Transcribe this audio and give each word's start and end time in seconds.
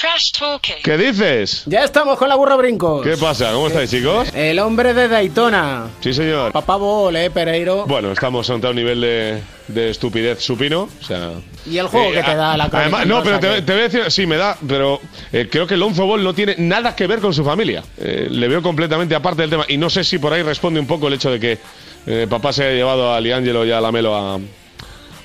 Trash 0.00 0.30
talking. 0.32 0.76
¿Qué 0.82 0.96
dices? 0.96 1.64
Ya 1.66 1.84
estamos 1.84 2.16
con 2.16 2.28
la 2.28 2.34
burra 2.36 2.56
brincos. 2.56 3.02
¿Qué 3.04 3.16
pasa? 3.18 3.52
¿Cómo 3.52 3.66
estáis, 3.66 3.90
chicos? 3.90 4.28
El 4.34 4.58
hombre 4.60 4.94
de 4.94 5.08
Daytona. 5.08 5.88
Sí, 6.00 6.14
señor. 6.14 6.52
Papá 6.52 6.76
Bole, 6.76 7.30
Pereiro. 7.30 7.84
Bueno, 7.86 8.10
estamos 8.12 8.48
ante 8.48 8.66
un 8.68 8.76
nivel 8.76 9.00
de, 9.02 9.42
de 9.68 9.90
estupidez 9.90 10.40
supino. 10.42 10.88
O 11.00 11.04
sea. 11.04 11.32
Y 11.66 11.76
el 11.76 11.88
juego 11.88 12.10
Eh, 12.12 12.14
que 12.14 12.22
te 12.22 12.34
da 12.34 12.56
la 12.56 12.70
crónica 12.70 12.96
Además, 12.98 13.06
no, 13.08 13.22
pero 13.22 13.40
te, 13.40 13.48
que- 13.56 13.62
te 13.62 13.72
voy 13.72 13.80
a 13.80 13.88
decir, 13.88 14.10
sí, 14.10 14.26
me 14.26 14.36
da, 14.36 14.56
pero 14.66 15.00
eh, 15.32 15.48
creo 15.50 15.66
que 15.66 15.76
Lonzo 15.76 16.06
Ball 16.06 16.24
no 16.24 16.32
tiene 16.32 16.54
nada 16.56 16.96
que 16.96 17.06
ver 17.06 17.18
con 17.20 17.34
su 17.34 17.44
familia. 17.44 17.82
Eh, 17.98 18.28
le 18.30 18.48
veo 18.48 18.62
completamente 18.62 19.14
aparte 19.14 19.42
del 19.42 19.50
tema. 19.50 19.64
Y 19.68 19.76
no 19.76 19.90
sé 19.90 20.02
si 20.04 20.18
por 20.18 20.32
ahí 20.32 20.42
responde 20.42 20.80
un 20.80 20.86
poco 20.86 21.08
el 21.08 21.14
hecho 21.14 21.30
de 21.30 21.38
que 21.40 21.58
eh, 22.06 22.26
papá 22.30 22.54
se 22.54 22.64
haya 22.64 22.72
llevado 22.74 23.12
a 23.12 23.20
Liangelo 23.20 23.66
y 23.66 23.72
a 23.72 23.80
Lamelo 23.82 24.16
a, 24.16 24.38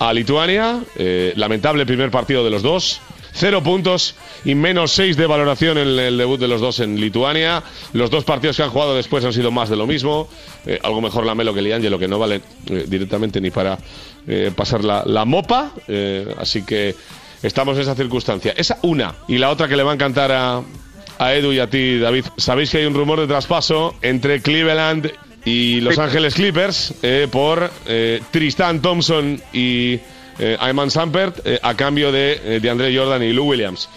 a 0.00 0.12
Lituania. 0.12 0.80
Eh, 0.96 1.32
lamentable 1.36 1.86
primer 1.86 2.10
partido 2.10 2.42
de 2.42 2.50
los 2.50 2.62
dos. 2.62 3.00
Cero 3.36 3.62
puntos 3.64 4.14
y 4.44 4.54
menos 4.54 4.92
seis 4.92 5.16
de 5.16 5.26
valoración 5.26 5.76
en 5.76 5.88
el 5.98 6.16
debut 6.16 6.38
de 6.38 6.46
los 6.46 6.60
dos 6.60 6.78
en 6.78 7.00
Lituania. 7.00 7.64
Los 7.92 8.08
dos 8.08 8.22
partidos 8.22 8.56
que 8.56 8.62
han 8.62 8.70
jugado 8.70 8.94
después 8.94 9.24
han 9.24 9.32
sido 9.32 9.50
más 9.50 9.68
de 9.68 9.76
lo 9.76 9.86
mismo. 9.88 10.28
Eh, 10.66 10.78
algo 10.82 11.00
mejor 11.00 11.26
Lamelo 11.26 11.52
que 11.52 11.60
Liangelo, 11.60 11.98
que 11.98 12.06
no 12.06 12.18
vale 12.18 12.40
eh, 12.70 12.84
directamente 12.86 13.40
ni 13.40 13.50
para 13.50 13.76
eh, 14.28 14.52
pasar 14.54 14.84
la, 14.84 15.02
la 15.04 15.24
mopa. 15.24 15.72
Eh, 15.88 16.32
así 16.38 16.62
que 16.64 16.94
estamos 17.42 17.74
en 17.76 17.82
esa 17.82 17.96
circunstancia. 17.96 18.54
Esa 18.56 18.78
una. 18.82 19.14
Y 19.26 19.38
la 19.38 19.50
otra 19.50 19.66
que 19.66 19.76
le 19.76 19.82
va 19.82 19.90
a 19.90 19.94
encantar 19.94 20.30
a, 20.30 20.62
a 21.18 21.34
Edu 21.34 21.52
y 21.52 21.58
a 21.58 21.68
ti, 21.68 21.98
David. 21.98 22.26
Sabéis 22.36 22.70
que 22.70 22.78
hay 22.78 22.86
un 22.86 22.94
rumor 22.94 23.20
de 23.20 23.26
traspaso 23.26 23.96
entre 24.00 24.42
Cleveland 24.42 25.10
y 25.44 25.80
Los 25.80 25.98
Ángeles 25.98 26.34
Clippers 26.34 26.94
eh, 27.02 27.28
por 27.30 27.70
eh, 27.86 28.22
Tristan 28.30 28.80
Thompson 28.80 29.42
y 29.52 29.98
eh, 30.38 30.56
Ayman 30.60 30.90
Sampert 30.90 31.40
eh, 31.44 31.58
a 31.62 31.74
cambio 31.74 32.12
de, 32.12 32.40
eh, 32.44 32.60
de 32.60 32.70
André 32.70 32.96
Jordan 32.96 33.22
y 33.22 33.32
Lou 33.32 33.50
Williams. 33.50 33.88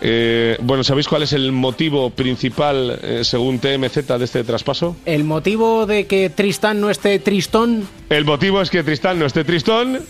Eh, 0.00 0.58
bueno, 0.60 0.84
¿sabéis 0.84 1.08
cuál 1.08 1.22
es 1.22 1.32
el 1.32 1.52
motivo 1.52 2.10
principal, 2.10 2.98
eh, 3.02 3.20
según 3.24 3.58
TMZ, 3.58 4.06
de 4.18 4.24
este 4.24 4.44
traspaso? 4.44 4.96
El 5.06 5.24
motivo 5.24 5.86
de 5.86 6.06
que 6.06 6.28
Tristán 6.28 6.80
no 6.80 6.90
esté 6.90 7.18
tristón. 7.18 7.88
El 8.10 8.24
motivo 8.24 8.60
es 8.60 8.70
que 8.70 8.82
Tristán 8.82 9.18
no 9.18 9.24
esté 9.24 9.44
tristón 9.44 10.00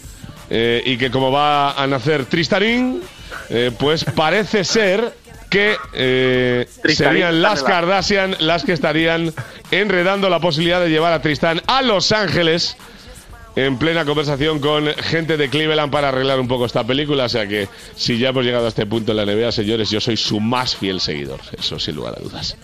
eh, 0.51 0.83
y 0.85 0.97
que 0.97 1.11
como 1.11 1.31
va 1.31 1.73
a 1.73 1.87
nacer 1.87 2.25
Tristarín, 2.27 3.01
eh, 3.49 3.71
pues 3.79 4.05
parece 4.05 4.65
ser 4.65 5.13
que 5.51 5.77
eh, 5.93 6.67
serían 6.89 7.41
las. 7.41 7.63
Kardashian 7.63 8.37
las 8.41 8.65
que 8.65 8.73
estarían 8.73 9.33
enredando 9.71 10.29
la 10.29 10.41
posibilidad 10.41 10.81
de 10.81 10.91
llevar 10.91 11.13
a 11.13 11.23
Tristán 11.23 11.63
a 11.67 11.83
Los 11.83 12.13
Ángeles 12.13 12.77
en 13.57 13.79
plena 13.79 14.05
conversación 14.05 14.61
con 14.61 14.87
gente 14.87 15.39
de 15.39 15.49
Cleveland 15.49 15.91
para 15.91 16.11
arreglar 16.11 16.39
un 16.39 16.47
poco 16.47 16.67
esta 16.67 16.85
película. 16.85 17.25
O 17.25 17.29
sea 17.29 17.47
que 17.47 17.69
si 17.95 18.19
ya 18.19 18.29
hemos 18.29 18.45
llegado 18.45 18.67
a 18.67 18.69
este 18.69 18.87
punto 18.87 19.13
en 19.13 19.17
la 19.17 19.25
NBA, 19.25 19.51
señores, 19.51 19.91
yo 19.91 20.01
soy 20.01 20.17
su 20.17 20.41
más 20.41 20.77
fiel 20.77 21.01
seguidor. 21.01 21.41
Eso 21.59 21.79
sin 21.79 21.97
lugar 21.97 22.15
a 22.19 22.21
dudas. 22.21 22.57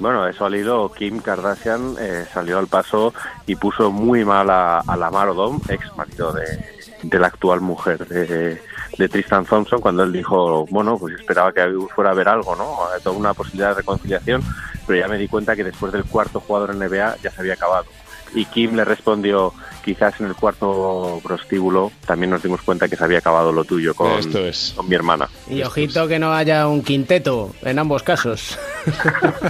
Bueno, 0.00 0.26
eso 0.26 0.46
al 0.46 0.54
hilo, 0.54 0.90
Kim 0.96 1.20
Kardashian 1.20 1.96
eh, 1.98 2.24
salió 2.32 2.58
al 2.58 2.68
paso 2.68 3.12
y 3.46 3.56
puso 3.56 3.90
muy 3.90 4.24
mal 4.24 4.48
a, 4.48 4.78
a 4.78 4.96
Lamar 4.96 5.28
Odom, 5.30 5.60
ex 5.68 5.94
marido 5.96 6.32
de, 6.32 7.18
la 7.18 7.26
actual 7.26 7.60
mujer 7.60 8.06
de, 8.06 8.60
de 8.96 9.08
Tristan 9.08 9.44
Thompson, 9.44 9.80
cuando 9.80 10.04
él 10.04 10.12
dijo, 10.12 10.66
bueno, 10.66 10.96
pues 10.98 11.18
esperaba 11.18 11.52
que 11.52 11.68
fuera 11.94 12.10
a 12.10 12.12
haber 12.12 12.28
algo, 12.28 12.54
¿no? 12.54 12.78
Toda 13.02 13.16
una 13.16 13.34
posibilidad 13.34 13.70
de 13.70 13.74
reconciliación, 13.74 14.42
pero 14.86 15.00
ya 15.00 15.08
me 15.08 15.18
di 15.18 15.26
cuenta 15.26 15.56
que 15.56 15.64
después 15.64 15.92
del 15.92 16.04
cuarto 16.04 16.38
jugador 16.38 16.70
en 16.70 16.78
NBA 16.78 17.16
ya 17.20 17.30
se 17.32 17.40
había 17.40 17.54
acabado. 17.54 17.86
Y 18.34 18.44
Kim 18.44 18.76
le 18.76 18.84
respondió, 18.84 19.52
quizás 19.88 20.20
en 20.20 20.26
el 20.26 20.34
cuarto 20.34 21.18
prostíbulo 21.22 21.90
también 22.06 22.28
nos 22.30 22.42
dimos 22.42 22.60
cuenta 22.60 22.88
que 22.88 22.96
se 22.96 23.04
había 23.04 23.18
acabado 23.18 23.52
lo 23.52 23.64
tuyo 23.64 23.94
con, 23.94 24.12
Esto 24.18 24.44
es. 24.46 24.74
con 24.76 24.86
mi 24.86 24.94
hermana. 24.94 25.28
Y 25.48 25.62
ojito 25.62 26.06
que 26.06 26.18
no 26.18 26.34
haya 26.34 26.66
un 26.68 26.82
quinteto 26.82 27.54
en 27.62 27.78
ambos 27.78 28.02
casos. 28.02 28.58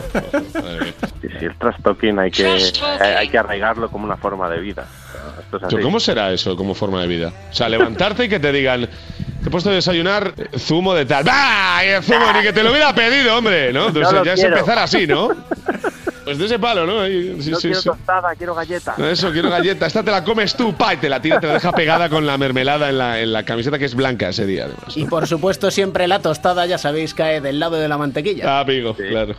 Sí, 1.20 1.28
sí, 1.40 1.44
el 1.46 1.56
trash 1.56 1.76
talking 1.82 2.18
hay 2.18 2.30
que, 2.30 2.46
hay, 3.00 3.28
que 3.28 3.38
arraigarlo 3.38 3.90
como 3.90 4.04
una 4.04 4.16
forma 4.16 4.48
de 4.48 4.60
vida. 4.60 4.86
Esto 5.40 5.76
es 5.78 5.82
¿Cómo 5.84 5.98
será 5.98 6.32
eso 6.32 6.56
como 6.56 6.74
forma 6.74 7.00
de 7.02 7.08
vida? 7.08 7.32
O 7.50 7.54
sea, 7.54 7.68
levantarte 7.68 8.24
y 8.24 8.28
que 8.28 8.38
te 8.38 8.52
digan, 8.52 8.88
te 9.42 9.48
he 9.48 9.50
puesto 9.50 9.70
a 9.70 9.72
desayunar 9.72 10.32
zumo 10.56 10.94
de 10.94 11.06
tal. 11.06 11.24
¡Bah! 11.24 11.80
Y 11.84 11.88
el 11.88 12.02
zumo, 12.02 12.32
ni 12.32 12.42
que 12.42 12.52
te 12.52 12.62
lo 12.62 12.70
hubiera 12.70 12.94
pedido, 12.94 13.36
hombre, 13.36 13.72
¿no? 13.72 13.88
Entonces 13.88 14.12
No 14.12 14.24
ya 14.24 14.34
es 14.34 14.40
quiero. 14.40 14.56
empezar 14.56 14.78
así, 14.78 15.06
¿no? 15.06 15.28
Pues 16.28 16.36
de 16.36 16.44
ese 16.44 16.58
palo, 16.58 16.84
¿no? 16.84 17.06
Sí, 17.06 17.32
no 17.50 17.56
sí, 17.56 17.68
quiero 17.68 17.80
sí. 17.80 17.88
tostada, 17.88 18.34
quiero 18.36 18.54
galleta. 18.54 18.94
Eso, 18.98 19.32
quiero 19.32 19.48
galleta. 19.48 19.86
Esta 19.86 20.02
te 20.02 20.10
la 20.10 20.22
comes 20.22 20.54
tú, 20.54 20.74
pa, 20.74 20.92
y 20.92 20.98
te 20.98 21.08
la 21.08 21.22
tira, 21.22 21.40
te 21.40 21.46
la 21.46 21.54
deja 21.54 21.72
pegada 21.72 22.10
con 22.10 22.26
la 22.26 22.36
mermelada 22.36 22.90
en 22.90 22.98
la, 22.98 23.18
en 23.18 23.32
la 23.32 23.44
camiseta 23.44 23.78
que 23.78 23.86
es 23.86 23.94
blanca 23.94 24.28
ese 24.28 24.44
día, 24.44 24.64
además. 24.64 24.94
Y 24.94 25.06
por 25.06 25.26
supuesto 25.26 25.70
siempre 25.70 26.06
la 26.06 26.20
tostada, 26.20 26.66
ya 26.66 26.76
sabéis, 26.76 27.14
cae 27.14 27.40
del 27.40 27.58
lado 27.58 27.76
de 27.76 27.88
la 27.88 27.96
mantequilla. 27.96 28.58
Ah, 28.58 28.60
amigo, 28.60 28.94
claro. 28.94 29.34